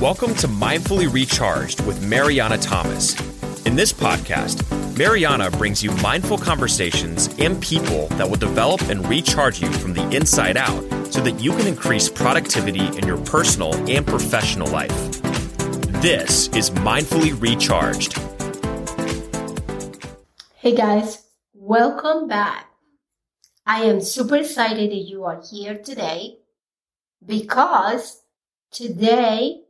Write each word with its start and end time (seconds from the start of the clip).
Welcome 0.00 0.34
to 0.34 0.46
Mindfully 0.46 1.10
Recharged 1.10 1.80
with 1.86 2.06
Mariana 2.06 2.58
Thomas. 2.58 3.18
In 3.64 3.76
this 3.76 3.94
podcast, 3.94 4.62
Mariana 4.98 5.50
brings 5.50 5.82
you 5.82 5.90
mindful 5.90 6.36
conversations 6.36 7.34
and 7.38 7.58
people 7.62 8.06
that 8.08 8.28
will 8.28 8.36
develop 8.36 8.82
and 8.90 9.08
recharge 9.08 9.62
you 9.62 9.72
from 9.72 9.94
the 9.94 10.06
inside 10.14 10.58
out 10.58 10.82
so 11.10 11.22
that 11.22 11.40
you 11.40 11.50
can 11.52 11.66
increase 11.66 12.10
productivity 12.10 12.86
in 12.88 13.06
your 13.06 13.16
personal 13.16 13.74
and 13.88 14.06
professional 14.06 14.68
life. 14.68 14.92
This 16.02 16.48
is 16.48 16.68
Mindfully 16.68 17.32
Recharged. 17.40 18.18
Hey 20.56 20.74
guys, 20.74 21.24
welcome 21.54 22.28
back. 22.28 22.66
I 23.64 23.84
am 23.84 24.02
super 24.02 24.36
excited 24.36 24.90
that 24.90 25.08
you 25.08 25.24
are 25.24 25.42
here 25.50 25.78
today 25.78 26.40
because 27.24 28.20
today 28.70 29.62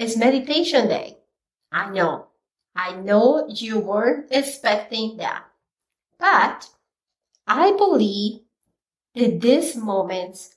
is 0.00 0.16
meditation 0.16 0.88
day. 0.88 1.18
I 1.70 1.90
know. 1.90 2.28
I 2.74 2.96
know 2.96 3.46
you 3.48 3.78
weren't 3.78 4.28
expecting 4.30 5.18
that. 5.18 5.44
But 6.18 6.70
I 7.46 7.72
believe 7.72 8.40
that 9.14 9.42
these 9.42 9.76
moments 9.76 10.56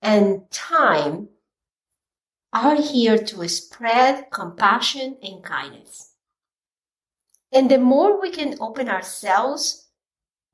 and 0.00 0.48
time 0.52 1.30
are 2.52 2.80
here 2.80 3.18
to 3.18 3.48
spread 3.48 4.30
compassion 4.30 5.16
and 5.20 5.42
kindness. 5.42 6.12
And 7.50 7.68
the 7.68 7.78
more 7.78 8.20
we 8.20 8.30
can 8.30 8.56
open 8.60 8.88
ourselves 8.88 9.88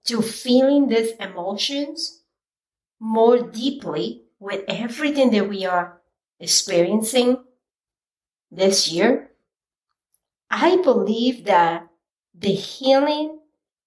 to 0.06 0.22
feeling 0.22 0.88
these 0.88 1.12
emotions 1.20 2.22
more 2.98 3.42
deeply 3.42 4.22
with 4.38 4.64
everything 4.68 5.30
that 5.32 5.48
we 5.48 5.66
are 5.66 6.00
experiencing 6.38 7.44
this 8.50 8.90
year, 8.90 9.30
I 10.50 10.76
believe 10.82 11.44
that 11.44 11.88
the 12.34 12.52
healing 12.52 13.38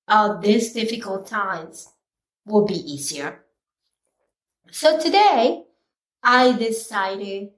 of 0.07 0.41
these 0.41 0.73
difficult 0.73 1.27
times 1.27 1.89
will 2.45 2.65
be 2.65 2.75
easier. 2.75 3.43
So 4.71 4.99
today, 4.99 5.63
I 6.23 6.53
decided 6.53 7.51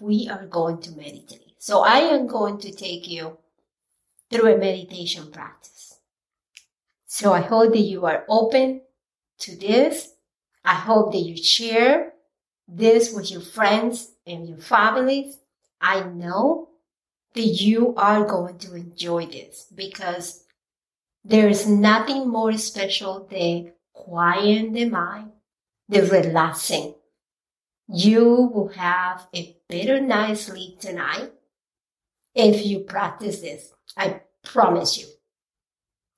we 0.00 0.28
are 0.28 0.46
going 0.46 0.80
to 0.82 0.92
meditate. 0.92 1.54
So 1.58 1.80
I 1.80 1.98
am 1.98 2.26
going 2.26 2.58
to 2.58 2.72
take 2.72 3.08
you 3.08 3.38
through 4.30 4.54
a 4.54 4.58
meditation 4.58 5.30
practice. 5.32 5.98
So 7.06 7.32
I 7.32 7.40
hope 7.40 7.72
that 7.72 7.80
you 7.80 8.06
are 8.06 8.24
open 8.28 8.82
to 9.38 9.56
this. 9.56 10.14
I 10.64 10.74
hope 10.74 11.12
that 11.12 11.18
you 11.18 11.36
share 11.36 12.12
this 12.68 13.12
with 13.12 13.30
your 13.30 13.40
friends 13.40 14.12
and 14.26 14.46
your 14.48 14.58
families. 14.58 15.38
I 15.80 16.02
know 16.02 16.68
that 17.34 17.40
you 17.40 17.94
are 17.96 18.24
going 18.24 18.58
to 18.58 18.74
enjoy 18.74 19.26
this 19.26 19.66
because 19.74 20.44
there 21.24 21.48
is 21.48 21.66
nothing 21.66 22.28
more 22.28 22.56
special 22.56 23.26
than 23.30 23.72
quiet 23.92 24.72
the 24.72 24.88
mind, 24.88 25.32
the 25.88 26.02
relaxing. 26.02 26.94
You 27.88 28.50
will 28.52 28.68
have 28.68 29.26
a 29.34 29.56
better 29.68 30.00
night's 30.00 30.42
sleep 30.42 30.80
tonight 30.80 31.32
if 32.34 32.64
you 32.64 32.80
practice 32.80 33.40
this. 33.40 33.72
I 33.96 34.20
promise 34.42 34.98
you. 34.98 35.06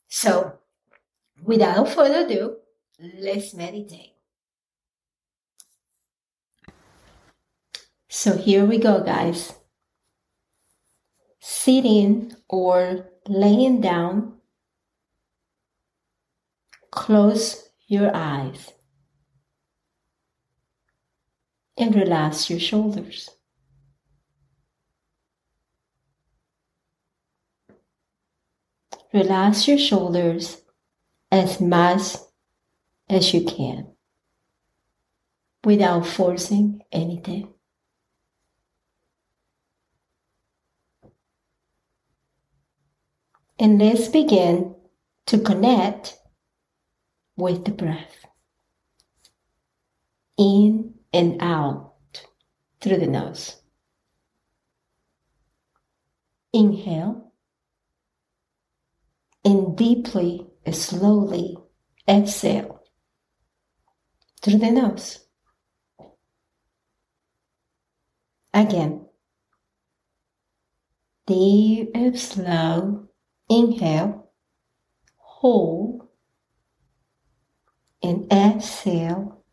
So, 0.09 0.59
without 1.43 1.89
further 1.89 2.27
ado, 2.27 2.57
let's 2.99 3.55
meditate. 3.55 4.15
So 8.13 8.37
here 8.37 8.65
we 8.67 8.79
go, 8.79 9.05
guys. 9.05 9.55
Sitting 11.39 12.35
or 12.49 13.09
laying 13.29 13.81
down, 13.81 14.35
close 16.91 17.71
your 17.87 18.11
eyes 18.13 18.73
and 21.79 21.95
relax 21.95 22.51
your 22.51 22.59
shoulders. 22.59 23.31
Relax 29.13 29.69
your 29.69 29.79
shoulders 29.79 30.63
as 31.31 31.61
much 31.61 32.17
as 33.09 33.33
you 33.33 33.45
can 33.45 33.87
without 35.63 36.05
forcing 36.05 36.83
anything. 36.91 37.50
And 43.61 43.79
let's 43.79 44.09
begin 44.09 44.75
to 45.27 45.39
connect 45.39 46.17
with 47.37 47.67
the 47.67 47.71
breath. 47.71 48.25
In 50.39 50.95
and 51.13 51.37
out 51.43 51.93
through 52.81 52.97
the 52.97 53.07
nose. 53.07 53.57
Inhale 56.55 57.35
and 59.45 59.77
deeply, 59.77 60.47
slowly 60.73 61.59
exhale 62.09 62.81
through 64.41 64.59
the 64.59 64.71
nose. 64.71 65.19
Again, 68.55 69.05
deep 71.27 71.91
and 71.95 72.19
slow 72.19 73.10
Inhale, 73.51 74.31
hold, 75.17 76.07
and 78.03 78.33
exhale 78.33 79.45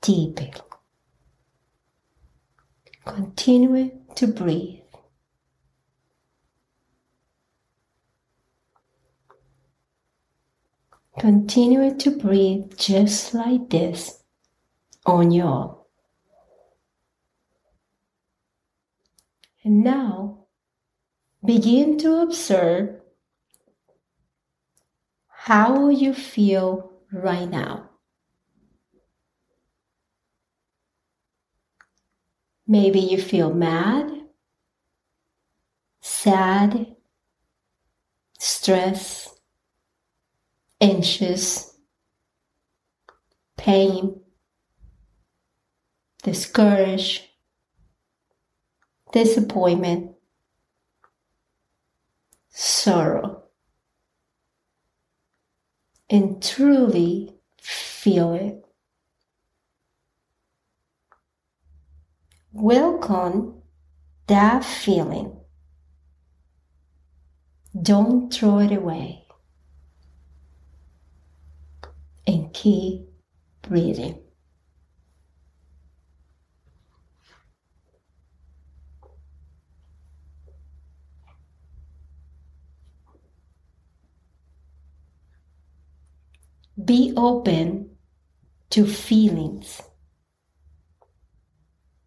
deeply. 0.00 0.52
Continue 3.04 3.90
to 4.16 4.26
breathe. 4.26 4.80
Continue 11.18 11.96
to 11.96 12.10
breathe 12.12 12.76
just 12.76 13.34
like 13.34 13.70
this 13.70 14.22
on 15.04 15.30
your 15.30 15.46
own. 15.46 15.74
And 19.64 19.82
now 19.82 20.37
Begin 21.44 21.98
to 21.98 22.20
observe 22.20 23.00
how 25.28 25.88
you 25.88 26.12
feel 26.12 26.92
right 27.12 27.48
now. 27.48 27.90
Maybe 32.66 33.00
you 33.00 33.20
feel 33.20 33.54
mad, 33.54 34.10
sad, 36.02 36.96
stress, 38.38 39.34
anxious, 40.80 41.78
pain, 43.56 44.20
discouraged, 46.22 47.22
disappointment, 49.12 50.17
sorrow 52.88 53.42
and 56.08 56.42
truly 56.42 57.34
feel 57.60 58.32
it. 58.32 58.64
Welcome 62.50 63.60
that 64.26 64.64
feeling. 64.64 65.36
Don't 67.82 68.32
throw 68.32 68.60
it 68.60 68.72
away. 68.72 69.26
And 72.26 72.54
keep 72.54 73.02
breathing. 73.60 74.18
Be 86.82 87.12
open 87.16 87.96
to 88.70 88.86
feelings. 88.86 89.82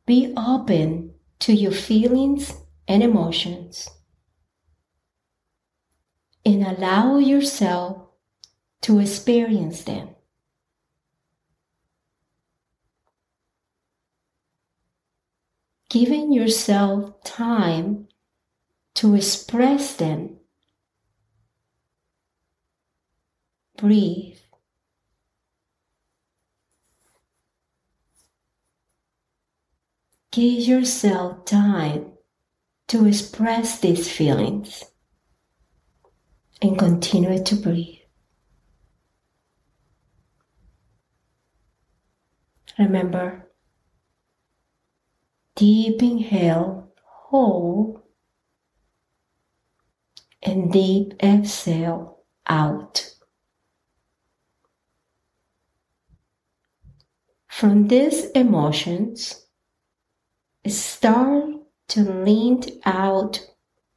Be 0.06 0.34
open 0.38 1.14
to 1.40 1.54
your 1.54 1.72
feelings 1.72 2.54
and 2.88 3.04
emotions. 3.04 3.90
And 6.46 6.64
allow 6.64 7.18
yourself 7.18 8.08
to 8.82 9.00
experience 9.00 9.84
them. 9.84 10.10
giving 15.92 16.32
yourself 16.32 17.22
time 17.26 18.08
to 18.94 19.14
express 19.14 19.96
them. 19.98 20.38
Breathe. 23.76 24.31
Give 30.32 30.66
yourself 30.66 31.44
time 31.44 32.14
to 32.88 33.06
express 33.06 33.80
these 33.80 34.10
feelings 34.10 34.86
and 36.62 36.80
continue 36.80 37.44
to 37.44 37.56
breathe. 37.56 37.98
Remember, 42.80 43.52
deep 45.56 46.02
inhale, 46.02 46.94
hold, 47.04 48.02
and 50.42 50.72
deep 50.72 51.14
exhale 51.22 52.24
out. 52.48 53.14
From 57.50 57.90
these 57.90 58.32
emotions, 58.32 59.41
start 60.68 61.56
to 61.90 62.04
lean 62.04 62.64
out 62.86 63.46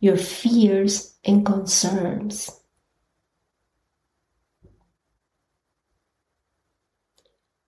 your 0.01 0.17
fears 0.17 1.15
and 1.25 1.45
concerns. 1.45 2.51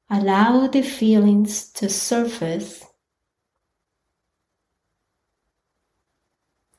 Allow 0.08 0.68
the 0.68 0.82
feelings 0.82 1.70
to 1.72 1.88
surface. 1.88 2.84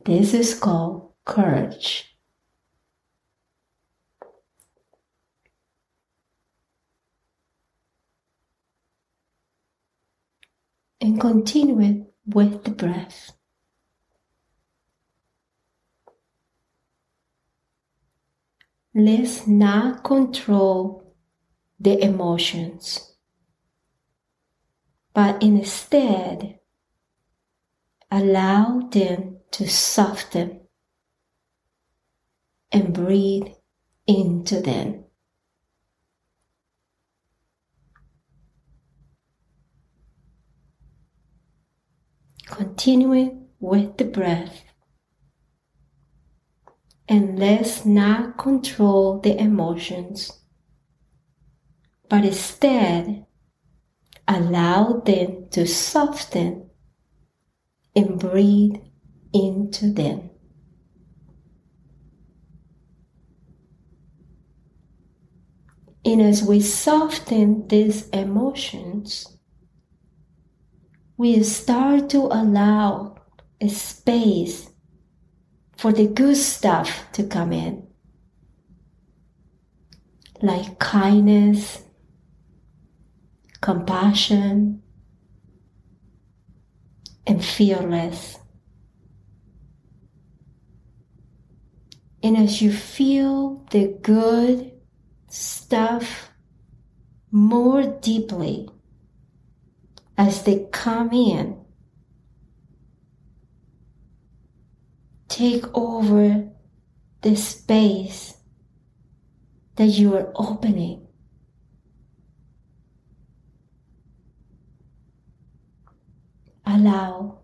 This 0.06 0.34
is 0.34 0.58
called 0.58 1.12
courage. 1.26 2.16
And 11.02 11.20
continue 11.20 12.07
with 12.28 12.64
the 12.64 12.72
breath. 12.72 13.32
Let's 18.94 19.48
not 19.48 20.04
control 20.04 21.14
the 21.80 22.04
emotions, 22.04 23.14
but 25.14 25.42
instead 25.44 26.60
allow 28.10 28.88
them 28.92 29.38
to 29.52 29.68
soften 29.68 30.62
and 32.72 32.94
breathe 32.94 33.50
into 34.08 34.62
them. 34.62 35.07
Continuing 42.58 43.50
with 43.60 43.98
the 43.98 44.04
breath. 44.04 44.64
And 47.08 47.38
let's 47.38 47.86
not 47.86 48.40
control 48.40 49.20
the 49.20 49.40
emotions, 49.40 50.32
but 52.10 52.26
instead 52.26 53.28
allow 54.28 55.02
them 55.06 55.50
to 55.52 55.68
soften 55.68 56.72
and 57.96 58.18
breathe 58.18 58.78
into 59.32 59.94
them. 59.94 60.32
And 66.04 66.24
as 66.24 66.42
we 66.42 66.62
soften 66.62 67.68
these 67.68 68.10
emotions, 68.10 69.37
we 71.18 71.42
start 71.42 72.10
to 72.12 72.20
allow 72.20 73.16
a 73.60 73.68
space 73.68 74.70
for 75.76 75.92
the 75.92 76.08
good 76.08 76.38
stuff 76.38 77.06
to 77.14 77.24
come 77.24 77.52
in, 77.52 77.88
like 80.42 80.78
kindness, 80.78 81.82
compassion, 83.62 84.84
and 87.26 87.44
fearless. 87.44 88.38
And 92.22 92.38
as 92.38 92.62
you 92.62 92.72
feel 92.72 93.66
the 93.72 93.98
good 94.04 94.72
stuff 95.30 96.30
more 97.32 97.84
deeply 97.84 98.70
as 100.18 100.44
they 100.44 100.68
come 100.72 101.12
in. 101.12 101.64
Take 105.28 105.66
over 105.76 106.50
the 107.22 107.36
space 107.36 108.38
that 109.76 109.86
you 109.86 110.16
are 110.16 110.32
opening. 110.36 111.08
Allow 116.66 117.38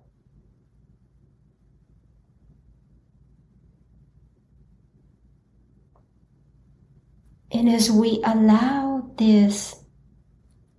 And 7.53 7.69
as 7.69 7.91
we 7.91 8.19
allow 8.25 9.11
this, 9.15 9.82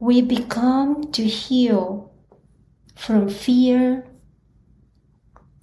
we 0.04 0.20
become 0.20 1.10
to 1.12 1.24
heal 1.24 2.12
from 2.94 3.26
fear 3.26 4.06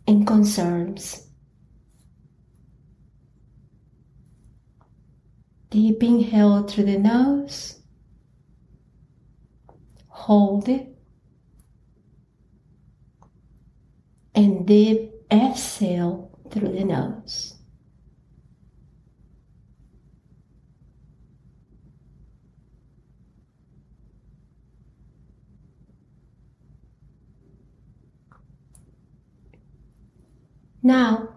and 0.07 0.25
concerns. 0.25 1.27
Deep 5.69 6.01
inhale 6.01 6.63
through 6.63 6.85
the 6.85 6.97
nose, 6.97 7.83
hold 10.07 10.67
it, 10.67 10.87
and 14.33 14.65
deep 14.65 15.13
exhale 15.31 16.35
through 16.49 16.69
the 16.69 16.83
nose. 16.83 17.60
Now, 30.83 31.29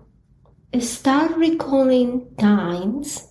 start 0.80 1.36
recalling 1.36 2.34
times 2.36 3.28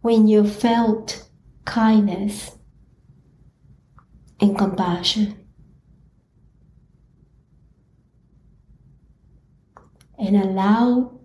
when 0.00 0.26
you 0.26 0.46
felt 0.46 1.28
kindness 1.64 2.56
and 4.40 4.56
compassion. 4.56 5.34
And 10.18 10.36
allow 10.36 11.20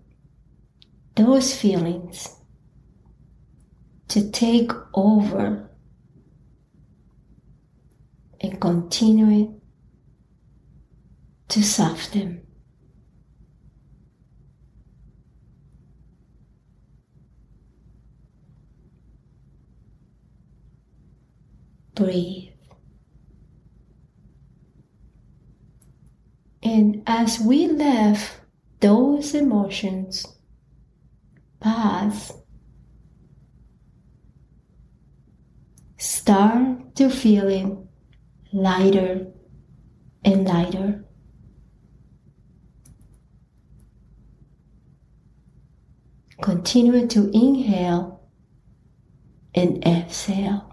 those 1.16 1.56
feelings 1.56 2.36
to 4.10 4.30
take 4.30 4.72
over 4.94 5.72
and 8.42 8.60
continue 8.60 9.60
to 11.48 11.64
soften. 11.64 12.43
Breathe. 21.96 22.50
And 26.62 27.04
as 27.06 27.40
we 27.40 27.68
let 27.68 28.40
those 28.80 29.36
emotions 29.36 30.26
pass, 31.60 32.32
start 35.98 36.96
to 36.96 37.10
feeling 37.10 37.88
lighter 38.54 39.28
and 40.24 40.46
lighter. 40.46 41.04
Continue 46.42 47.08
to 47.08 47.30
inhale 47.34 48.30
and 49.56 49.86
exhale. 49.86 50.73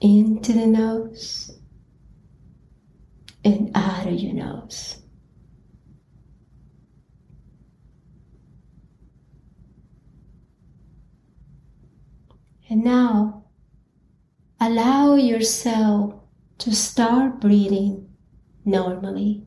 Into 0.00 0.52
the 0.52 0.66
nose 0.66 1.58
and 3.44 3.70
out 3.74 4.06
of 4.06 4.14
your 4.14 4.34
nose. 4.34 4.96
And 12.70 12.84
now 12.84 13.44
allow 14.60 15.14
yourself 15.14 16.14
to 16.58 16.74
start 16.74 17.40
breathing 17.40 18.08
normally 18.64 19.46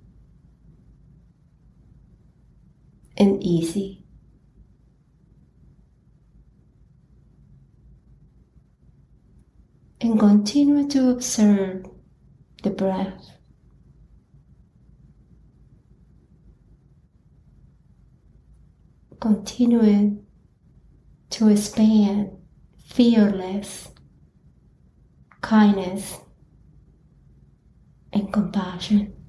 and 3.17 3.43
easy. 3.43 4.00
And 10.01 10.20
continue 10.20 10.88
to 10.88 11.12
observe 11.12 11.86
the 12.63 12.72
breath. 12.72 13.38
Continuing 19.20 20.25
to 21.29 21.50
expand 21.50 22.31
fearless, 22.84 23.89
kindness, 25.41 26.17
and 28.12 28.34
compassion. 28.34 29.20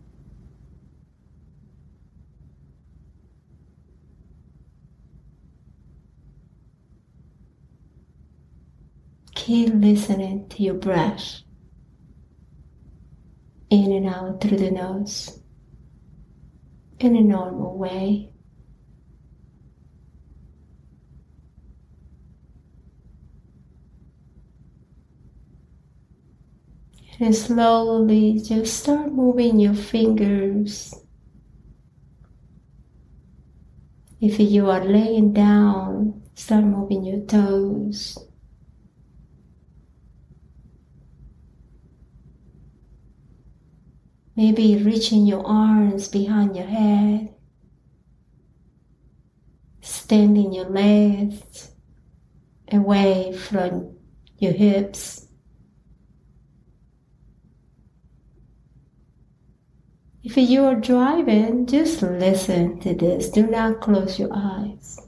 Keep 9.45 9.75
listening 9.75 10.49
to 10.51 10.63
your 10.63 10.75
breath 10.75 11.41
in 13.71 13.91
and 13.91 14.07
out 14.07 14.41
through 14.41 14.59
the 14.59 14.71
nose 14.71 15.41
in 17.01 17.17
a 17.17 17.21
normal 17.21 17.77
way. 17.77 18.31
And 27.19 27.35
slowly 27.35 28.41
just 28.41 28.79
start 28.79 29.13
moving 29.13 29.59
your 29.59 29.75
fingers. 29.75 30.95
If 34.21 34.39
you 34.39 34.71
are 34.71 34.85
laying 34.85 35.33
down, 35.33 36.23
start 36.37 36.63
moving 36.63 37.05
your 37.05 37.27
toes. 37.27 38.17
Maybe 44.35 44.83
reaching 44.83 45.27
your 45.27 45.47
arms 45.47 46.09
behind 46.09 46.57
your 46.57 46.67
head, 46.67 47.35
standing 49.83 50.53
your 50.53 50.71
legs 50.71 51.71
away 52.71 53.33
from 53.33 53.97
your 54.39 54.53
hips. 54.53 55.27
If 60.25 60.37
you 60.37 60.65
are 60.65 60.77
driving, 60.77 61.67
just 61.67 62.01
listen 62.01 62.81
to 62.81 62.95
this. 62.95 63.29
Do 63.29 63.47
not 63.47 63.81
close 63.81 64.19
your 64.19 64.31
eyes. 64.33 64.99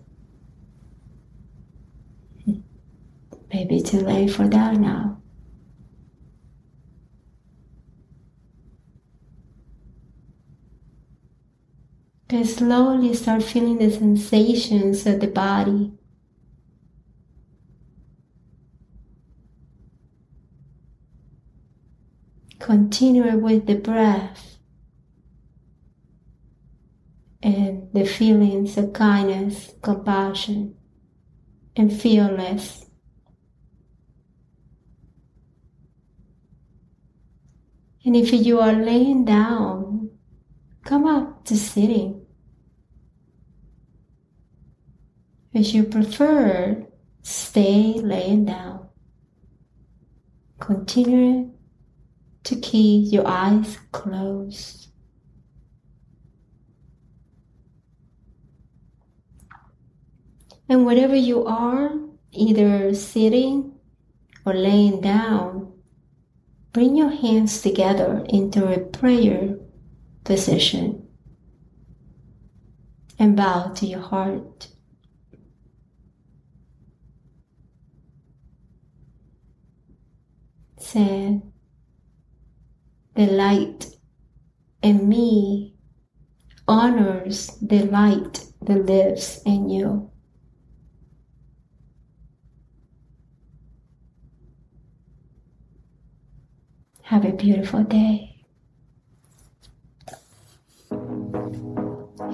Maybe 3.53 3.81
too 3.81 4.01
late 4.01 4.33
for 4.33 4.49
that 4.49 4.75
now. 4.75 5.23
And 12.35 12.49
slowly 12.49 13.15
start 13.15 13.45
feeling 13.45 13.79
the 13.79 13.89
sensations 13.93 15.07
of 15.07 15.21
the 15.21 15.29
body. 15.29 15.93
Continue 22.59 23.39
with 23.39 23.67
the 23.67 23.77
breath 23.77 24.59
and 27.41 27.89
the 27.93 28.05
feelings 28.05 28.77
of 28.79 28.93
kindness, 28.93 29.73
compassion, 29.81 30.75
and 31.77 31.93
fearless. 31.93 32.85
And 38.05 38.17
if 38.17 38.33
you 38.33 38.59
are 38.59 38.73
laying 38.73 39.25
down, 39.25 40.11
come 40.85 41.07
up 41.07 41.45
to 41.45 41.57
sitting. 41.57 42.24
As 45.55 45.73
you 45.73 45.85
prefer, 45.85 46.85
stay 47.23 47.93
laying 47.95 48.45
down. 48.45 48.89
Continue 50.59 51.53
to 52.43 52.57
keep 52.57 53.13
your 53.13 53.27
eyes 53.27 53.79
closed. 53.93 54.89
And 60.69 60.85
wherever 60.85 61.15
you 61.15 61.45
are, 61.45 61.93
either 62.33 62.93
sitting 62.95 63.75
or 64.45 64.55
laying 64.55 65.01
down, 65.01 65.73
bring 66.73 66.97
your 66.97 67.11
hands 67.11 67.63
together 67.63 68.27
into 68.29 68.67
a 68.67 68.81
prayer 68.81 69.57
position 70.25 71.07
and 73.19 73.37
bow 73.37 73.73
to 73.75 73.87
your 73.87 74.01
heart. 74.01 74.74
Say, 80.85 81.41
the 83.17 83.27
light 83.27 83.87
in 84.83 85.09
me 85.09 85.75
honors 86.69 87.57
the 87.63 87.85
light 87.87 88.45
that 88.61 88.85
lives 88.85 89.41
in 89.47 89.71
you. 89.71 90.11
Have 97.03 97.25
a 97.25 97.33
beautiful 97.33 97.83
day. 97.85 98.45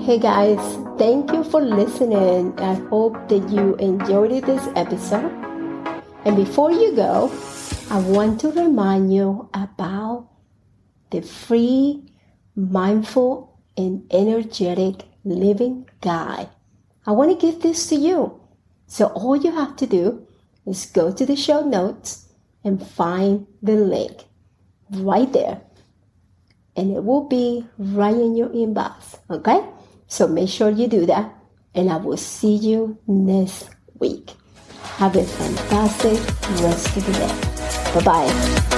Hey 0.00 0.18
guys, 0.18 0.58
thank 0.98 1.30
you 1.30 1.44
for 1.44 1.60
listening. 1.60 2.58
I 2.58 2.74
hope 2.90 3.28
that 3.28 3.48
you 3.48 3.76
enjoyed 3.76 4.44
this 4.44 4.68
episode. 4.74 5.30
And 6.24 6.36
before 6.36 6.72
you 6.72 6.96
go, 6.96 7.30
I 7.92 7.98
want 7.98 8.40
to 8.42 8.52
remind 8.52 9.12
you 9.12 9.50
about 9.52 10.28
the 11.10 11.22
free, 11.22 12.06
mindful, 12.54 13.58
and 13.76 14.06
energetic 14.12 15.02
living 15.24 15.90
guide. 16.00 16.50
I 17.04 17.10
want 17.10 17.32
to 17.32 17.46
give 17.46 17.62
this 17.62 17.88
to 17.88 17.96
you. 17.96 18.40
So 18.86 19.06
all 19.06 19.34
you 19.34 19.50
have 19.50 19.74
to 19.74 19.88
do 19.88 20.24
is 20.66 20.86
go 20.86 21.10
to 21.10 21.26
the 21.26 21.34
show 21.34 21.62
notes 21.62 22.28
and 22.62 22.80
find 22.80 23.48
the 23.60 23.74
link 23.74 24.22
right 24.92 25.32
there. 25.32 25.60
And 26.76 26.92
it 26.92 27.02
will 27.02 27.26
be 27.26 27.66
right 27.76 28.14
in 28.14 28.36
your 28.36 28.50
inbox. 28.50 29.18
Okay? 29.28 29.66
So 30.06 30.28
make 30.28 30.48
sure 30.48 30.70
you 30.70 30.86
do 30.86 31.06
that. 31.06 31.34
And 31.74 31.90
I 31.90 31.96
will 31.96 32.16
see 32.16 32.54
you 32.54 32.98
next 33.08 33.68
week. 33.98 34.30
Have 34.98 35.16
a 35.16 35.24
fantastic 35.24 36.20
rest 36.62 36.96
of 36.96 37.06
the 37.06 37.12
day. 37.12 37.49
Bye 37.92 38.00
bye. 38.04 38.69